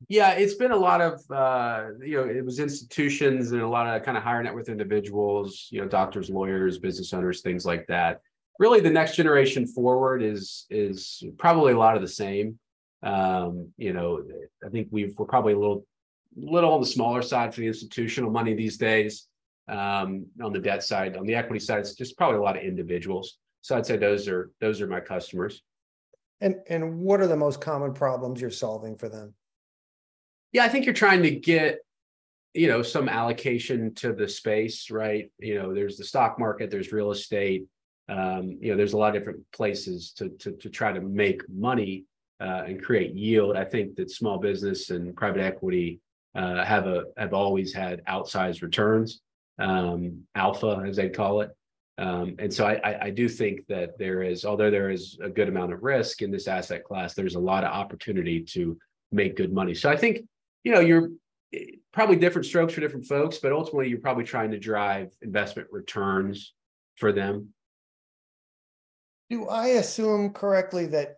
Yeah, 0.09 0.31
it's 0.31 0.55
been 0.55 0.71
a 0.71 0.77
lot 0.77 1.01
of 1.01 1.21
uh, 1.31 1.89
you 2.01 2.17
know, 2.17 2.29
it 2.29 2.43
was 2.43 2.59
institutions 2.59 3.51
and 3.51 3.61
a 3.61 3.67
lot 3.67 3.87
of 3.87 4.03
kind 4.03 4.17
of 4.17 4.23
higher 4.23 4.43
net 4.43 4.53
worth 4.53 4.69
individuals, 4.69 5.67
you 5.71 5.81
know, 5.81 5.87
doctors, 5.87 6.29
lawyers, 6.29 6.77
business 6.77 7.13
owners, 7.13 7.41
things 7.41 7.65
like 7.65 7.87
that. 7.87 8.21
really 8.59 8.79
the 8.79 8.89
next 8.89 9.15
generation 9.15 9.65
forward 9.67 10.21
is 10.21 10.65
is 10.69 11.23
probably 11.37 11.73
a 11.73 11.77
lot 11.77 11.95
of 11.95 12.01
the 12.01 12.07
same. 12.07 12.59
Um, 13.01 13.69
you 13.77 13.93
know, 13.93 14.23
I 14.65 14.69
think 14.69 14.87
we've 14.91 15.13
we're 15.17 15.25
probably 15.25 15.53
a 15.53 15.59
little 15.59 15.85
little 16.35 16.73
on 16.73 16.81
the 16.81 16.87
smaller 16.87 17.21
side 17.21 17.53
for 17.53 17.61
the 17.61 17.67
institutional 17.67 18.31
money 18.31 18.53
these 18.53 18.77
days. 18.77 19.27
Um, 19.69 20.25
on 20.43 20.51
the 20.51 20.59
debt 20.59 20.83
side, 20.83 21.15
on 21.15 21.25
the 21.25 21.35
equity 21.35 21.59
side, 21.59 21.79
it's 21.79 21.95
just 21.95 22.17
probably 22.17 22.37
a 22.37 22.41
lot 22.41 22.57
of 22.57 22.63
individuals. 22.63 23.37
So 23.61 23.77
I'd 23.77 23.85
say 23.85 23.95
those 23.95 24.27
are 24.27 24.51
those 24.59 24.81
are 24.81 24.87
my 24.87 24.99
customers. 24.99 25.61
And 26.41 26.55
and 26.67 26.99
what 26.99 27.21
are 27.21 27.27
the 27.27 27.37
most 27.37 27.61
common 27.61 27.93
problems 27.93 28.41
you're 28.41 28.51
solving 28.51 28.97
for 28.97 29.07
them? 29.07 29.33
Yeah, 30.53 30.63
I 30.63 30.69
think 30.69 30.85
you're 30.85 30.93
trying 30.93 31.23
to 31.23 31.31
get 31.31 31.79
you 32.53 32.67
know 32.67 32.83
some 32.83 33.09
allocation 33.09 33.93
to 33.95 34.13
the 34.13 34.27
space, 34.27 34.89
right? 34.91 35.31
You 35.39 35.55
know, 35.55 35.73
there's 35.73 35.97
the 35.97 36.05
stock 36.05 36.39
market, 36.39 36.69
there's 36.69 36.91
real 36.91 37.11
estate. 37.11 37.65
Um, 38.09 38.57
you 38.61 38.71
know, 38.71 38.77
there's 38.77 38.93
a 38.93 38.97
lot 38.97 39.15
of 39.15 39.21
different 39.21 39.39
places 39.51 40.13
to 40.17 40.29
to, 40.29 40.51
to 40.51 40.69
try 40.69 40.93
to 40.93 41.01
make 41.01 41.41
money 41.49 42.05
uh, 42.39 42.63
and 42.67 42.81
create 42.81 43.15
yield. 43.15 43.57
I 43.57 43.65
think 43.65 43.95
that 43.95 44.11
small 44.11 44.37
business 44.37 44.91
and 44.91 45.15
private 45.15 45.41
equity 45.41 45.99
uh, 46.35 46.63
have 46.63 46.85
a 46.85 47.05
have 47.17 47.33
always 47.33 47.73
had 47.73 48.05
outsized 48.05 48.61
returns, 48.61 49.21
um, 49.59 50.23
alpha 50.35 50.83
as 50.87 50.97
they 50.97 51.09
call 51.09 51.41
it. 51.41 51.51
Um, 51.97 52.35
and 52.39 52.51
so 52.51 52.65
I, 52.65 52.73
I, 52.83 53.03
I, 53.03 53.09
do 53.11 53.29
think 53.29 53.67
that 53.67 53.99
there 53.99 54.23
is, 54.23 54.45
although 54.45 54.71
there 54.71 54.89
is 54.89 55.19
a 55.21 55.29
good 55.29 55.47
amount 55.47 55.73
of 55.73 55.83
risk 55.83 56.23
in 56.23 56.31
this 56.31 56.47
asset 56.47 56.83
class, 56.83 57.13
there's 57.13 57.35
a 57.35 57.39
lot 57.39 57.63
of 57.63 57.71
opportunity 57.71 58.41
to 58.41 58.75
make 59.11 59.37
good 59.37 59.53
money. 59.53 59.75
So 59.75 59.91
I 59.91 59.95
think, 59.95 60.25
you 60.63 60.71
know, 60.71 60.79
you're 60.79 61.09
eh, 61.53 61.75
probably 61.91 62.15
different 62.15 62.45
strokes 62.45 62.73
for 62.73 62.81
different 62.81 63.05
folks, 63.05 63.37
but 63.37 63.51
ultimately 63.51 63.89
you're 63.89 63.99
probably 63.99 64.23
trying 64.23 64.51
to 64.51 64.59
drive 64.59 65.11
investment 65.21 65.67
returns 65.71 66.53
for 66.95 67.11
them. 67.11 67.49
Do 69.29 69.47
I 69.47 69.67
assume 69.67 70.31
correctly 70.31 70.85
that 70.87 71.15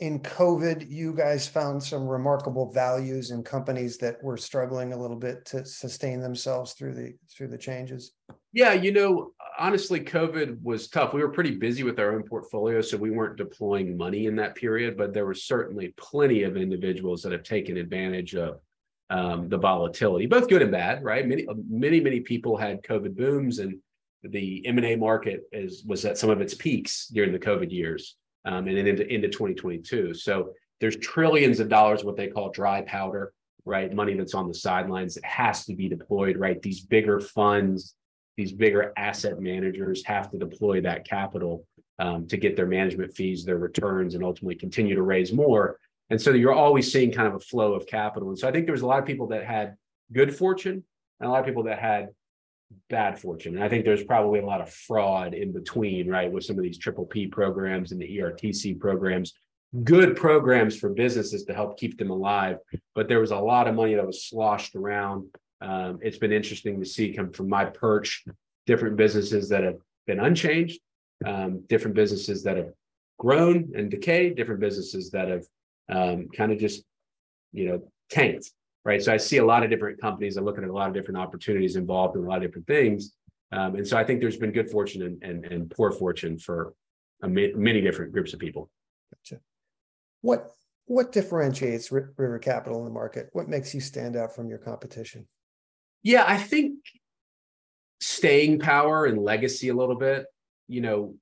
in 0.00 0.20
COVID, 0.20 0.88
you 0.88 1.12
guys 1.12 1.48
found 1.48 1.82
some 1.82 2.06
remarkable 2.06 2.70
values 2.70 3.32
in 3.32 3.42
companies 3.42 3.98
that 3.98 4.22
were 4.22 4.36
struggling 4.36 4.92
a 4.92 4.96
little 4.96 5.16
bit 5.16 5.44
to 5.46 5.64
sustain 5.64 6.20
themselves 6.20 6.72
through 6.74 6.94
the 6.94 7.14
through 7.30 7.48
the 7.48 7.58
changes? 7.58 8.12
Yeah, 8.52 8.74
you 8.74 8.92
know, 8.92 9.32
honestly, 9.58 10.00
COVID 10.00 10.62
was 10.62 10.88
tough. 10.88 11.12
We 11.12 11.20
were 11.20 11.30
pretty 11.30 11.56
busy 11.56 11.82
with 11.82 11.98
our 11.98 12.14
own 12.14 12.22
portfolio, 12.22 12.80
so 12.80 12.96
we 12.96 13.10
weren't 13.10 13.36
deploying 13.36 13.96
money 13.96 14.26
in 14.26 14.36
that 14.36 14.54
period. 14.54 14.96
But 14.96 15.12
there 15.12 15.26
were 15.26 15.34
certainly 15.34 15.92
plenty 15.96 16.44
of 16.44 16.56
individuals 16.56 17.22
that 17.22 17.32
have 17.32 17.42
taken 17.42 17.76
advantage 17.76 18.36
of 18.36 18.60
um, 19.10 19.48
the 19.48 19.58
volatility, 19.58 20.26
both 20.26 20.48
good 20.48 20.62
and 20.62 20.72
bad. 20.72 21.02
Right? 21.02 21.26
Many, 21.26 21.46
many, 21.68 22.00
many 22.00 22.20
people 22.20 22.56
had 22.56 22.82
COVID 22.82 23.16
booms, 23.16 23.58
and 23.58 23.78
the 24.22 24.66
M 24.66 24.78
and 24.78 24.86
A 24.86 24.96
market 24.96 25.44
is 25.52 25.84
was 25.84 26.04
at 26.04 26.18
some 26.18 26.30
of 26.30 26.40
its 26.40 26.54
peaks 26.54 27.08
during 27.08 27.32
the 27.32 27.38
COVID 27.38 27.70
years 27.70 28.16
um, 28.44 28.66
and 28.66 28.76
then 28.76 28.86
into, 28.86 29.06
into 29.12 29.28
2022. 29.28 30.14
So 30.14 30.52
there's 30.80 30.96
trillions 30.96 31.60
of 31.60 31.68
dollars, 31.68 32.04
what 32.04 32.16
they 32.16 32.28
call 32.28 32.50
dry 32.50 32.82
powder, 32.82 33.32
right? 33.64 33.92
Money 33.92 34.14
that's 34.14 34.34
on 34.34 34.48
the 34.48 34.54
sidelines 34.54 35.14
that 35.14 35.24
has 35.24 35.66
to 35.66 35.74
be 35.74 35.88
deployed, 35.88 36.36
right? 36.36 36.60
These 36.62 36.80
bigger 36.80 37.20
funds, 37.20 37.94
these 38.36 38.52
bigger 38.52 38.92
asset 38.96 39.40
managers 39.40 40.04
have 40.04 40.30
to 40.30 40.38
deploy 40.38 40.80
that 40.82 41.06
capital 41.06 41.66
um, 41.98 42.26
to 42.28 42.36
get 42.36 42.56
their 42.56 42.66
management 42.66 43.14
fees, 43.14 43.44
their 43.44 43.58
returns, 43.58 44.14
and 44.14 44.24
ultimately 44.24 44.54
continue 44.54 44.94
to 44.94 45.02
raise 45.02 45.32
more. 45.32 45.78
And 46.10 46.20
so 46.20 46.30
you're 46.30 46.54
always 46.54 46.90
seeing 46.92 47.12
kind 47.12 47.28
of 47.28 47.34
a 47.34 47.40
flow 47.40 47.74
of 47.74 47.86
capital. 47.86 48.28
And 48.28 48.38
so 48.38 48.48
I 48.48 48.52
think 48.52 48.66
there 48.66 48.72
was 48.72 48.82
a 48.82 48.86
lot 48.86 48.98
of 48.98 49.06
people 49.06 49.28
that 49.28 49.44
had 49.44 49.76
good 50.12 50.34
fortune 50.34 50.84
and 51.20 51.28
a 51.28 51.30
lot 51.30 51.40
of 51.40 51.46
people 51.46 51.64
that 51.64 51.78
had 51.78 52.08
bad 52.88 53.18
fortune. 53.18 53.56
And 53.56 53.64
I 53.64 53.68
think 53.68 53.84
there's 53.84 54.04
probably 54.04 54.40
a 54.40 54.46
lot 54.46 54.60
of 54.60 54.70
fraud 54.70 55.34
in 55.34 55.52
between, 55.52 56.08
right, 56.08 56.30
with 56.30 56.44
some 56.44 56.56
of 56.56 56.62
these 56.62 56.78
triple 56.78 57.06
P 57.06 57.26
programs 57.26 57.92
and 57.92 58.00
the 58.00 58.18
ERTC 58.18 58.78
programs. 58.78 59.34
Good 59.84 60.16
programs 60.16 60.78
for 60.78 60.88
businesses 60.88 61.44
to 61.44 61.54
help 61.54 61.78
keep 61.78 61.98
them 61.98 62.10
alive, 62.10 62.56
but 62.94 63.06
there 63.06 63.20
was 63.20 63.32
a 63.32 63.36
lot 63.38 63.68
of 63.68 63.74
money 63.74 63.94
that 63.94 64.06
was 64.06 64.24
sloshed 64.24 64.74
around. 64.74 65.26
Um, 65.60 65.98
it's 66.00 66.16
been 66.16 66.32
interesting 66.32 66.80
to 66.80 66.86
see 66.86 67.12
come 67.12 67.32
from 67.32 67.50
my 67.50 67.66
perch, 67.66 68.24
different 68.66 68.96
businesses 68.96 69.50
that 69.50 69.64
have 69.64 69.76
been 70.06 70.20
unchanged, 70.20 70.80
um, 71.26 71.64
different 71.68 71.96
businesses 71.96 72.42
that 72.44 72.56
have 72.56 72.72
grown 73.18 73.72
and 73.76 73.90
decayed, 73.90 74.36
different 74.36 74.60
businesses 74.60 75.10
that 75.10 75.28
have 75.28 75.44
um, 75.88 76.28
kind 76.28 76.52
of 76.52 76.58
just, 76.58 76.84
you 77.52 77.68
know, 77.68 77.82
tanked 78.10 78.50
right? 78.88 79.02
So 79.02 79.12
I 79.12 79.18
see 79.18 79.36
a 79.36 79.44
lot 79.44 79.62
of 79.62 79.68
different 79.68 80.00
companies. 80.00 80.38
I'm 80.38 80.46
looking 80.46 80.64
at 80.64 80.70
a 80.70 80.72
lot 80.72 80.88
of 80.88 80.94
different 80.94 81.18
opportunities 81.18 81.76
involved 81.76 82.16
in 82.16 82.24
a 82.24 82.26
lot 82.26 82.36
of 82.36 82.42
different 82.42 82.66
things. 82.66 83.12
Um, 83.52 83.74
and 83.76 83.86
so 83.86 83.98
I 83.98 84.04
think 84.04 84.20
there's 84.20 84.38
been 84.38 84.50
good 84.50 84.70
fortune 84.70 85.02
and, 85.02 85.22
and, 85.22 85.44
and 85.44 85.70
poor 85.70 85.92
fortune 85.92 86.38
for 86.38 86.72
many 87.22 87.82
different 87.82 88.12
groups 88.12 88.32
of 88.32 88.40
people. 88.40 88.70
Gotcha. 89.12 89.42
What 90.22 90.52
what 90.86 91.12
differentiates 91.12 91.92
R- 91.92 92.14
River 92.16 92.38
Capital 92.38 92.78
in 92.78 92.86
the 92.86 92.90
market? 92.90 93.28
What 93.34 93.46
makes 93.46 93.74
you 93.74 93.80
stand 93.80 94.16
out 94.16 94.34
from 94.34 94.48
your 94.48 94.58
competition? 94.58 95.28
Yeah, 96.02 96.24
I 96.26 96.38
think 96.38 96.78
staying 98.00 98.58
power 98.58 99.04
and 99.04 99.22
legacy 99.22 99.68
a 99.68 99.74
little 99.74 99.96
bit. 99.96 100.24
You 100.66 100.80
know, 100.80 101.14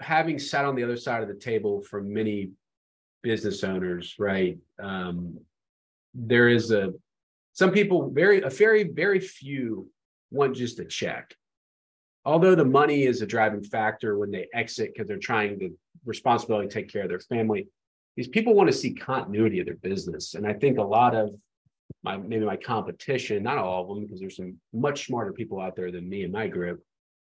having 0.00 0.38
sat 0.38 0.64
on 0.64 0.76
the 0.76 0.84
other 0.84 0.96
side 0.96 1.22
of 1.22 1.28
the 1.28 1.34
table 1.34 1.82
for 1.82 2.00
many 2.00 2.50
business 3.24 3.64
owners, 3.64 4.14
right? 4.18 4.58
Um, 4.80 5.40
there 6.14 6.48
is 6.48 6.70
a 6.70 6.92
some 7.52 7.72
people 7.72 8.10
very 8.10 8.42
a 8.42 8.50
very 8.50 8.84
very 8.84 9.20
few 9.20 9.88
want 10.30 10.54
just 10.54 10.78
a 10.78 10.84
check 10.84 11.34
although 12.24 12.54
the 12.54 12.64
money 12.64 13.04
is 13.04 13.20
a 13.20 13.26
driving 13.26 13.62
factor 13.62 14.16
when 14.16 14.30
they 14.30 14.46
exit 14.54 14.92
because 14.92 15.08
they're 15.08 15.18
trying 15.18 15.58
to 15.58 15.70
responsibility 16.04 16.68
take 16.68 16.90
care 16.90 17.02
of 17.02 17.08
their 17.08 17.20
family 17.20 17.66
these 18.16 18.28
people 18.28 18.54
want 18.54 18.68
to 18.68 18.76
see 18.76 18.94
continuity 18.94 19.58
of 19.58 19.66
their 19.66 19.76
business 19.76 20.34
and 20.34 20.46
i 20.46 20.52
think 20.52 20.78
a 20.78 20.82
lot 20.82 21.14
of 21.14 21.34
my 22.02 22.16
maybe 22.16 22.44
my 22.44 22.56
competition 22.56 23.42
not 23.42 23.58
all 23.58 23.82
of 23.82 23.88
them 23.88 24.04
because 24.04 24.20
there's 24.20 24.36
some 24.36 24.56
much 24.72 25.06
smarter 25.06 25.32
people 25.32 25.60
out 25.60 25.74
there 25.74 25.90
than 25.90 26.08
me 26.08 26.22
and 26.22 26.32
my 26.32 26.46
group 26.46 26.80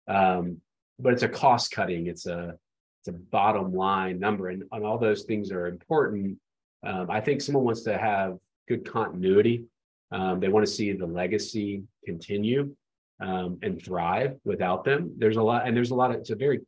um, 0.07 0.57
but 0.99 1.13
it's 1.13 1.23
a 1.23 1.29
cost 1.29 1.71
cutting 1.71 2.07
it's 2.07 2.27
a 2.27 2.55
it's 3.05 3.15
a 3.15 3.19
bottom 3.31 3.73
line 3.73 4.19
number 4.19 4.49
and, 4.49 4.63
and 4.71 4.85
all 4.85 4.97
those 4.97 5.23
things 5.23 5.51
are 5.51 5.67
important 5.67 6.37
um, 6.85 7.09
i 7.09 7.21
think 7.21 7.41
someone 7.41 7.63
wants 7.63 7.81
to 7.83 7.97
have 7.97 8.37
good 8.67 8.89
continuity. 8.89 9.65
Um, 10.11 10.39
they 10.39 10.47
want 10.47 10.65
to 10.65 10.71
see 10.71 10.91
the 10.93 11.05
legacy 11.05 11.83
continue 12.03 12.75
um, 13.19 13.59
and 13.61 13.81
thrive 13.81 14.37
without 14.43 14.83
them. 14.83 15.13
There's 15.17 15.37
a 15.37 15.41
lot, 15.41 15.67
and 15.67 15.75
there's 15.75 15.91
a 15.91 15.95
lot 15.95 16.11
of, 16.11 16.17
it's 16.17 16.29
a 16.29 16.35
very, 16.35 16.61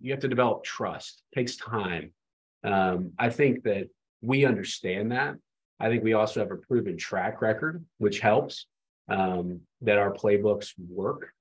you 0.00 0.12
have 0.12 0.20
to 0.20 0.28
develop 0.28 0.64
trust, 0.64 1.22
it 1.32 1.38
takes 1.38 1.56
time. 1.56 2.12
Um, 2.64 3.12
I 3.18 3.30
think 3.30 3.62
that 3.64 3.88
we 4.20 4.44
understand 4.44 5.12
that. 5.12 5.36
I 5.80 5.88
think 5.88 6.02
we 6.02 6.14
also 6.14 6.40
have 6.40 6.50
a 6.50 6.56
proven 6.56 6.96
track 6.96 7.40
record, 7.40 7.84
which 7.98 8.18
helps 8.18 8.66
um, 9.08 9.60
that 9.82 9.98
our 9.98 10.12
playbooks 10.12 10.72
work. 10.88 11.32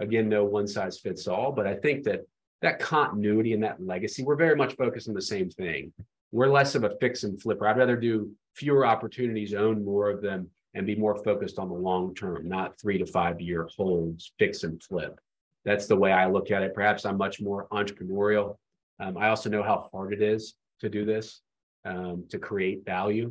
Again, 0.00 0.28
no 0.28 0.44
one 0.44 0.66
size 0.66 0.98
fits 0.98 1.28
all, 1.28 1.52
but 1.52 1.68
I 1.68 1.74
think 1.74 2.04
that 2.04 2.22
that 2.64 2.78
continuity 2.78 3.52
and 3.52 3.62
that 3.62 3.84
legacy, 3.84 4.24
we're 4.24 4.36
very 4.36 4.56
much 4.56 4.74
focused 4.76 5.06
on 5.06 5.14
the 5.14 5.20
same 5.20 5.50
thing. 5.50 5.92
We're 6.32 6.48
less 6.48 6.74
of 6.74 6.82
a 6.82 6.96
fix 6.98 7.22
and 7.22 7.40
flipper. 7.40 7.68
I'd 7.68 7.76
rather 7.76 7.94
do 7.94 8.30
fewer 8.54 8.86
opportunities, 8.86 9.52
own 9.52 9.84
more 9.84 10.08
of 10.08 10.22
them, 10.22 10.48
and 10.72 10.86
be 10.86 10.96
more 10.96 11.22
focused 11.22 11.58
on 11.58 11.68
the 11.68 11.74
long 11.74 12.14
term, 12.14 12.48
not 12.48 12.80
three 12.80 12.96
to 12.96 13.04
five 13.04 13.38
year 13.38 13.68
holds, 13.76 14.32
fix 14.38 14.64
and 14.64 14.82
flip. 14.82 15.20
That's 15.66 15.86
the 15.86 15.96
way 15.96 16.10
I 16.10 16.26
look 16.26 16.50
at 16.50 16.62
it. 16.62 16.74
Perhaps 16.74 17.04
I'm 17.04 17.18
much 17.18 17.38
more 17.38 17.68
entrepreneurial. 17.70 18.56
Um, 18.98 19.18
I 19.18 19.28
also 19.28 19.50
know 19.50 19.62
how 19.62 19.90
hard 19.92 20.14
it 20.14 20.22
is 20.22 20.54
to 20.80 20.88
do 20.88 21.04
this, 21.04 21.42
um, 21.84 22.24
to 22.30 22.38
create 22.38 22.86
value, 22.86 23.30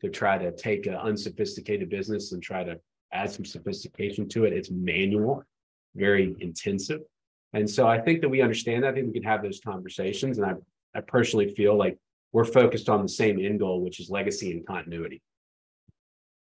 to 0.00 0.08
try 0.08 0.38
to 0.38 0.52
take 0.52 0.86
an 0.86 0.94
unsophisticated 0.94 1.90
business 1.90 2.32
and 2.32 2.42
try 2.42 2.64
to 2.64 2.80
add 3.12 3.30
some 3.30 3.44
sophistication 3.44 4.26
to 4.30 4.46
it. 4.46 4.54
It's 4.54 4.70
manual, 4.70 5.44
very 5.94 6.34
intensive. 6.40 7.00
And 7.52 7.68
so 7.68 7.86
I 7.86 7.98
think 8.00 8.20
that 8.20 8.28
we 8.28 8.42
understand 8.42 8.84
that. 8.84 8.90
I 8.90 8.92
think 8.94 9.08
we 9.08 9.12
can 9.12 9.28
have 9.28 9.42
those 9.42 9.60
conversations. 9.60 10.38
And 10.38 10.46
I, 10.46 10.54
I 10.98 11.00
personally 11.00 11.52
feel 11.54 11.76
like 11.76 11.98
we're 12.32 12.44
focused 12.44 12.88
on 12.88 13.02
the 13.02 13.08
same 13.08 13.44
end 13.44 13.58
goal, 13.58 13.82
which 13.82 14.00
is 14.00 14.10
legacy 14.10 14.52
and 14.52 14.66
continuity. 14.66 15.20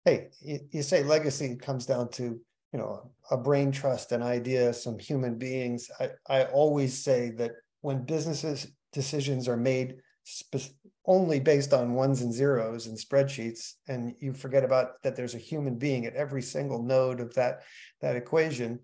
Hey, 0.04 0.28
you, 0.40 0.82
say 0.82 1.02
legacy 1.02 1.56
comes 1.56 1.86
down 1.86 2.10
to 2.10 2.40
you 2.72 2.78
know 2.78 3.12
a 3.30 3.36
brain 3.36 3.70
trust, 3.70 4.12
an 4.12 4.22
idea, 4.22 4.72
some 4.72 4.98
human 4.98 5.38
beings. 5.38 5.90
I, 6.00 6.10
I 6.28 6.44
always 6.44 7.02
say 7.02 7.30
that 7.36 7.52
when 7.82 8.04
businesses 8.04 8.68
decisions 8.92 9.48
are 9.48 9.56
made 9.56 9.96
spe- 10.24 10.74
only 11.06 11.40
based 11.40 11.72
on 11.72 11.94
ones 11.94 12.22
and 12.22 12.32
zeros 12.32 12.86
and 12.86 12.98
spreadsheets, 12.98 13.74
and 13.88 14.14
you 14.20 14.32
forget 14.32 14.64
about 14.64 15.02
that 15.02 15.16
there's 15.16 15.34
a 15.34 15.38
human 15.38 15.76
being 15.76 16.06
at 16.06 16.14
every 16.14 16.42
single 16.42 16.82
node 16.82 17.20
of 17.20 17.34
that 17.34 17.62
that 18.00 18.16
equation, 18.16 18.80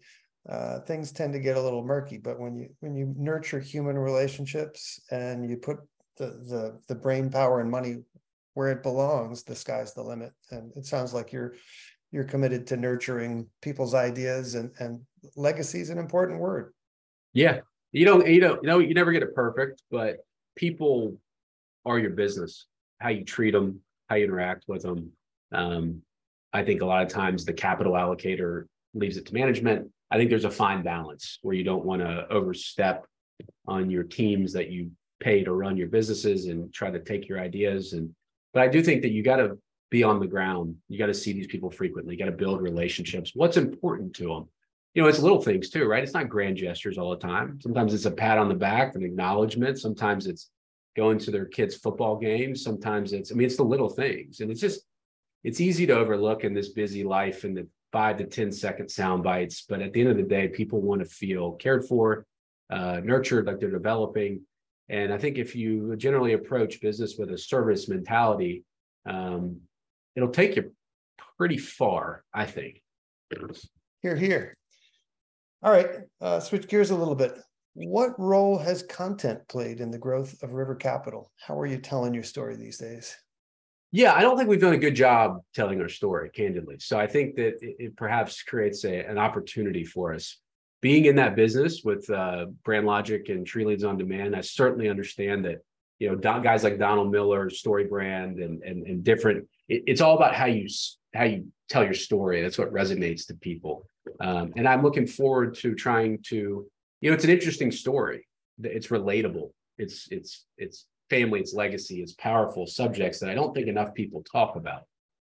uh, 0.48 0.80
things 0.80 1.12
tend 1.12 1.32
to 1.34 1.40
get 1.40 1.56
a 1.56 1.62
little 1.62 1.84
murky. 1.84 2.18
But 2.18 2.38
when 2.40 2.56
you 2.56 2.68
when 2.80 2.94
you 2.94 3.14
nurture 3.16 3.60
human 3.60 3.98
relationships 3.98 5.00
and 5.10 5.48
you 5.48 5.56
put 5.56 5.78
the 6.16 6.26
the 6.26 6.80
the 6.88 6.94
brain 6.94 7.30
power 7.30 7.60
and 7.60 7.70
money 7.70 7.98
where 8.54 8.70
it 8.70 8.82
belongs, 8.82 9.42
the 9.42 9.54
sky's 9.54 9.94
the 9.94 10.02
limit. 10.02 10.32
And 10.50 10.72
it 10.76 10.86
sounds 10.86 11.12
like 11.12 11.32
you're 11.32 11.54
you're 12.10 12.24
committed 12.24 12.66
to 12.68 12.76
nurturing 12.76 13.46
people's 13.60 13.94
ideas 13.94 14.54
and 14.54 14.70
and 14.78 15.00
legacy 15.36 15.80
is 15.80 15.90
an 15.90 15.98
important 15.98 16.40
word. 16.40 16.72
Yeah, 17.34 17.60
You 17.92 18.04
don't, 18.04 18.26
you 18.26 18.40
don't, 18.40 18.62
you 18.62 18.68
know, 18.68 18.78
you 18.80 18.94
never 18.94 19.12
get 19.12 19.22
it 19.22 19.34
perfect, 19.34 19.82
but 19.90 20.18
people 20.56 21.18
are 21.84 21.98
your 21.98 22.10
business. 22.10 22.66
How 22.98 23.08
you 23.10 23.24
treat 23.24 23.52
them, 23.52 23.80
how 24.08 24.16
you 24.16 24.24
interact 24.24 24.64
with 24.68 24.82
them. 24.82 25.12
Um, 25.52 26.02
I 26.52 26.64
think 26.64 26.82
a 26.82 26.86
lot 26.86 27.02
of 27.02 27.08
times 27.08 27.44
the 27.44 27.52
capital 27.52 27.92
allocator 27.92 28.64
leaves 28.94 29.16
it 29.16 29.26
to 29.26 29.34
management. 29.34 29.90
I 30.10 30.16
think 30.16 30.30
there's 30.30 30.44
a 30.44 30.50
fine 30.50 30.82
balance 30.82 31.38
where 31.42 31.54
you 31.54 31.64
don't 31.64 31.84
want 31.84 32.02
to 32.02 32.26
overstep 32.30 33.06
on 33.66 33.90
your 33.90 34.04
teams 34.04 34.52
that 34.54 34.70
you 34.70 34.90
pay 35.20 35.44
to 35.44 35.52
run 35.52 35.76
your 35.76 35.88
businesses 35.88 36.46
and 36.46 36.72
try 36.72 36.90
to 36.90 37.00
take 37.00 37.28
your 37.28 37.40
ideas. 37.40 37.92
And 37.92 38.14
but 38.54 38.62
I 38.62 38.68
do 38.68 38.82
think 38.82 39.02
that 39.02 39.10
you 39.10 39.22
got 39.22 39.36
to 39.36 39.58
be 39.90 40.02
on 40.02 40.20
the 40.20 40.26
ground. 40.26 40.76
You 40.88 40.98
got 40.98 41.06
to 41.06 41.14
see 41.14 41.32
these 41.32 41.46
people 41.46 41.70
frequently. 41.70 42.14
You 42.14 42.18
got 42.18 42.30
to 42.30 42.36
build 42.36 42.60
relationships. 42.60 43.32
What's 43.34 43.56
important 43.56 44.14
to 44.16 44.28
them? 44.28 44.48
You 44.94 45.02
know, 45.02 45.08
it's 45.08 45.20
little 45.20 45.40
things 45.40 45.70
too, 45.70 45.86
right? 45.86 46.02
It's 46.02 46.14
not 46.14 46.28
grand 46.28 46.56
gestures 46.56 46.98
all 46.98 47.10
the 47.10 47.16
time. 47.16 47.60
Sometimes 47.60 47.94
it's 47.94 48.06
a 48.06 48.10
pat 48.10 48.38
on 48.38 48.48
the 48.48 48.54
back, 48.54 48.94
an 48.94 49.04
acknowledgement. 49.04 49.78
Sometimes 49.78 50.26
it's 50.26 50.50
going 50.96 51.18
to 51.18 51.30
their 51.30 51.44
kids' 51.44 51.76
football 51.76 52.16
games. 52.16 52.62
Sometimes 52.62 53.12
it's, 53.12 53.30
I 53.30 53.34
mean, 53.34 53.46
it's 53.46 53.56
the 53.56 53.62
little 53.62 53.88
things. 53.88 54.40
And 54.40 54.50
it's 54.50 54.60
just, 54.60 54.80
it's 55.44 55.60
easy 55.60 55.86
to 55.86 55.96
overlook 55.96 56.42
in 56.42 56.54
this 56.54 56.70
busy 56.70 57.04
life 57.04 57.44
and 57.44 57.56
the 57.56 57.68
five 57.92 58.18
to 58.18 58.24
ten 58.24 58.52
second 58.52 58.90
sound 58.90 59.22
bites. 59.22 59.64
But 59.68 59.80
at 59.80 59.92
the 59.92 60.00
end 60.00 60.10
of 60.10 60.16
the 60.16 60.22
day, 60.22 60.48
people 60.48 60.80
want 60.80 61.00
to 61.00 61.08
feel 61.08 61.52
cared 61.52 61.84
for, 61.86 62.26
uh, 62.70 63.00
nurtured, 63.02 63.46
like 63.46 63.60
they're 63.60 63.70
developing. 63.70 64.42
And 64.88 65.12
I 65.12 65.18
think 65.18 65.36
if 65.36 65.54
you 65.54 65.96
generally 65.96 66.32
approach 66.32 66.80
business 66.80 67.16
with 67.18 67.30
a 67.30 67.38
service 67.38 67.88
mentality, 67.88 68.64
um, 69.06 69.60
it'll 70.16 70.30
take 70.30 70.56
you 70.56 70.72
pretty 71.36 71.58
far, 71.58 72.24
I 72.32 72.46
think. 72.46 72.82
Here, 74.02 74.16
here. 74.16 74.56
All 75.62 75.72
right, 75.72 75.88
uh, 76.20 76.40
switch 76.40 76.68
gears 76.68 76.90
a 76.90 76.96
little 76.96 77.14
bit. 77.14 77.36
What 77.74 78.18
role 78.18 78.58
has 78.58 78.82
content 78.82 79.46
played 79.48 79.80
in 79.80 79.90
the 79.90 79.98
growth 79.98 80.42
of 80.42 80.52
River 80.52 80.74
Capital? 80.74 81.30
How 81.36 81.58
are 81.58 81.66
you 81.66 81.78
telling 81.78 82.14
your 82.14 82.22
story 82.22 82.56
these 82.56 82.78
days? 82.78 83.16
Yeah, 83.90 84.12
I 84.12 84.20
don't 84.20 84.36
think 84.36 84.50
we've 84.50 84.60
done 84.60 84.74
a 84.74 84.78
good 84.78 84.94
job 84.94 85.40
telling 85.54 85.80
our 85.80 85.88
story, 85.88 86.30
candidly. 86.30 86.76
So 86.78 86.98
I 86.98 87.06
think 87.06 87.36
that 87.36 87.54
it, 87.62 87.76
it 87.78 87.96
perhaps 87.96 88.42
creates 88.42 88.84
a, 88.84 89.04
an 89.04 89.18
opportunity 89.18 89.84
for 89.84 90.12
us. 90.12 90.36
Being 90.80 91.06
in 91.06 91.16
that 91.16 91.34
business 91.34 91.82
with 91.82 92.08
uh, 92.10 92.46
Brand 92.64 92.86
Logic 92.86 93.28
and 93.30 93.46
Tree 93.46 93.64
Leads 93.64 93.84
on 93.84 93.96
Demand, 93.96 94.36
I 94.36 94.42
certainly 94.42 94.88
understand 94.88 95.44
that 95.46 95.58
you 95.98 96.08
know 96.08 96.16
guys 96.16 96.62
like 96.62 96.78
Donald 96.78 97.10
Miller, 97.10 97.50
Story 97.50 97.84
Brand, 97.84 98.38
and 98.38 98.62
and, 98.62 98.86
and 98.86 99.02
different. 99.02 99.48
It, 99.68 99.82
it's 99.86 100.00
all 100.00 100.14
about 100.14 100.34
how 100.34 100.46
you 100.46 100.68
how 101.14 101.24
you 101.24 101.48
tell 101.68 101.82
your 101.82 101.94
story. 101.94 102.42
That's 102.42 102.58
what 102.58 102.72
resonates 102.72 103.26
to 103.26 103.34
people. 103.34 103.86
Um, 104.20 104.52
and 104.56 104.68
I'm 104.68 104.82
looking 104.82 105.06
forward 105.06 105.54
to 105.56 105.74
trying 105.74 106.18
to, 106.28 106.66
you 107.00 107.10
know, 107.10 107.14
it's 107.14 107.24
an 107.24 107.30
interesting 107.30 107.70
story. 107.72 108.26
It's 108.62 108.88
relatable. 108.88 109.50
It's 109.78 110.08
it's 110.10 110.46
it's 110.56 110.86
family, 111.10 111.40
its 111.40 111.54
legacy, 111.54 112.02
its 112.02 112.12
powerful 112.14 112.66
subjects 112.66 113.18
that 113.20 113.30
I 113.30 113.34
don't 113.34 113.54
think 113.54 113.68
enough 113.68 113.94
people 113.94 114.22
talk 114.30 114.56
about. 114.56 114.82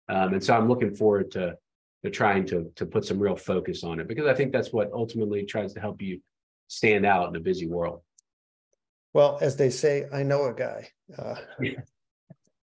Um, 0.09 0.35
and 0.35 0.45
so 0.45 0.55
I'm 0.55 0.69
looking 0.69 0.95
forward 0.95 1.31
to 1.33 1.57
to 2.05 2.11
trying 2.11 2.47
to 2.47 2.71
to 2.77 2.87
put 2.87 3.05
some 3.05 3.19
real 3.19 3.37
focus 3.37 3.83
on 3.83 4.01
it 4.01 4.09
because 4.09 4.27
I 4.27 4.35
think 4.35 4.53
that's 4.53 4.73
what 4.73 4.93
ultimately 4.93 5.45
tries 5.45 5.73
to 5.75 5.81
help 5.81 6.01
you 6.01 6.21
stand 6.69 7.07
out 7.07 7.29
in 7.29 7.37
a 7.37 7.41
busy 7.41 7.67
world. 7.67 8.03
Well, 9.13 9.39
as 9.41 9.57
they 9.57 9.71
say, 9.71 10.07
I 10.13 10.23
know 10.23 10.45
a 10.45 10.55
guy. 10.55 10.89
Uh, 11.19 11.37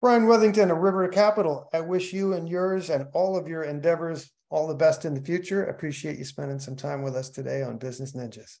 Bryan 0.00 0.22
Wethington 0.22 0.72
of 0.72 0.78
River 0.78 1.06
Capital, 1.08 1.68
I 1.74 1.82
wish 1.82 2.14
you 2.14 2.32
and 2.32 2.48
yours 2.48 2.88
and 2.88 3.08
all 3.12 3.36
of 3.36 3.46
your 3.46 3.64
endeavors 3.64 4.30
all 4.48 4.66
the 4.66 4.74
best 4.74 5.04
in 5.04 5.12
the 5.12 5.20
future. 5.20 5.64
Appreciate 5.64 6.16
you 6.16 6.24
spending 6.24 6.58
some 6.58 6.74
time 6.74 7.02
with 7.02 7.14
us 7.14 7.28
today 7.28 7.62
on 7.62 7.76
Business 7.76 8.16
Ninjas. 8.16 8.60